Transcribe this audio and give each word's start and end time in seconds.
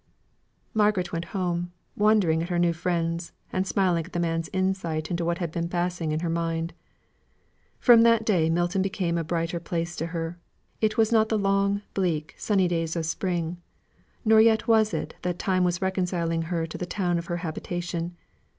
Margaret 0.73 1.13
went 1.13 1.25
home, 1.25 1.73
wondering 1.95 2.41
at 2.41 2.49
her 2.49 2.57
new 2.57 2.73
friends, 2.73 3.33
and 3.53 3.67
smiling 3.67 4.03
at 4.03 4.13
the 4.13 4.19
man's 4.19 4.49
insight 4.51 5.11
into 5.11 5.23
what 5.23 5.37
had 5.37 5.51
been 5.51 5.69
passing 5.69 6.11
in 6.11 6.21
her 6.21 6.27
mind. 6.29 6.73
From 7.79 8.01
that 8.01 8.25
day 8.25 8.49
Milton 8.49 8.81
became 8.81 9.15
a 9.15 9.23
brighter 9.23 9.59
place 9.59 9.95
to 9.97 10.07
her. 10.07 10.39
It 10.81 10.97
was 10.97 11.11
not 11.11 11.29
the 11.29 11.37
long, 11.37 11.83
bleak 11.93 12.33
sunny 12.35 12.67
days 12.67 12.95
of 12.95 13.05
spring, 13.05 13.61
nor 14.25 14.41
yet 14.41 14.67
was 14.67 14.91
it 14.91 15.13
that 15.21 15.37
time 15.37 15.63
was 15.63 15.83
reconciling 15.83 16.41
her 16.49 16.65
to 16.65 16.79
the 16.79 16.87
town 16.87 17.19
of 17.19 17.27
her 17.27 17.37
habitation. 17.45 18.17